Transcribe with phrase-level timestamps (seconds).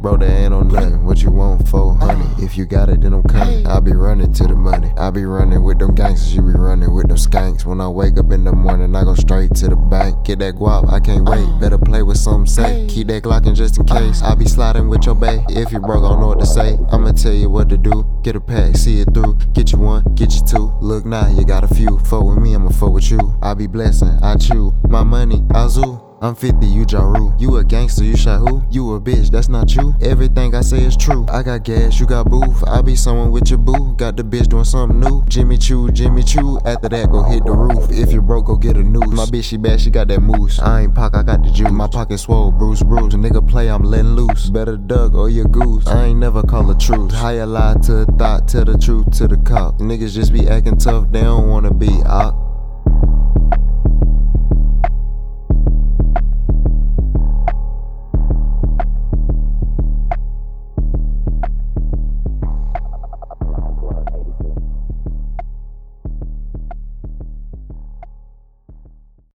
[0.00, 1.04] Bro, they ain't on nothing.
[1.04, 2.42] What you want, 400?
[2.42, 3.66] If you got it, then I'm coming.
[3.66, 4.90] I be running to the money.
[4.96, 6.34] I be running with them gangsters.
[6.34, 7.66] You be running with them skanks.
[7.66, 10.24] When I wake up in the morning, I go straight to the bank.
[10.24, 11.40] Get that guap, I can't wait.
[11.40, 11.60] Uh-huh.
[11.60, 12.88] Better play with some safe.
[12.88, 13.98] Keep that Glockin' just in uh-huh.
[13.98, 14.22] case.
[14.22, 15.44] I be sliding with your bae.
[15.50, 16.78] If you broke, I don't know what to say.
[16.90, 18.06] I'ma tell you what to do.
[18.22, 19.34] Get a pack, see it through.
[19.52, 20.72] Get you one, get you two.
[20.80, 21.98] Look now, you got a few.
[22.00, 23.38] Fuck with me, I'ma fuck with you.
[23.42, 24.72] I be blessing, I chew.
[24.88, 26.09] My money, I zoo.
[26.22, 27.34] I'm 50, you Jaru.
[27.40, 28.62] You a gangster, you shot who?
[28.70, 29.94] You a bitch, that's not you.
[30.02, 31.24] Everything I say is true.
[31.30, 32.62] I got gas, you got booth.
[32.66, 33.94] I be someone with your boo.
[33.94, 35.24] Got the bitch doing something new.
[35.28, 36.60] Jimmy Choo, Jimmy Choo.
[36.66, 37.90] After that, go hit the roof.
[37.90, 39.08] If you broke, go get a noose.
[39.08, 40.58] My bitch, she bad, she got that moose.
[40.58, 41.70] I ain't pock, I got the juice.
[41.70, 43.14] My pocket swole, Bruce, Bruce.
[43.14, 44.50] Nigga play, I'm letting loose.
[44.50, 45.86] Better duck or your goose.
[45.86, 47.14] I ain't never call a truth.
[47.14, 49.78] You lie to a thought, tell the truth to the cop.
[49.78, 52.49] Niggas just be acting tough, they don't wanna be op.